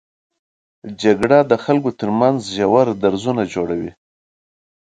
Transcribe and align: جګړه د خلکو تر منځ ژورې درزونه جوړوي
جګړه 1.01 1.39
د 1.51 1.53
خلکو 1.63 1.89
تر 1.99 2.09
منځ 2.19 2.39
ژورې 2.55 2.93
درزونه 3.03 3.43
جوړوي 3.53 3.91